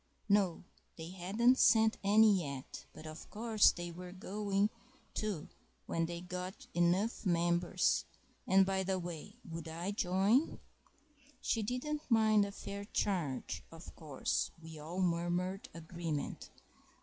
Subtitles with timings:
[0.27, 0.63] (No,
[0.97, 4.71] they hadn't sent any yet; but of course they were going
[5.13, 5.47] to,
[5.85, 8.05] when they got enough members,
[8.47, 10.59] and, by the way, would I join?)
[11.39, 16.49] She didn't mind a fair charge, of course (we all murmured agreement).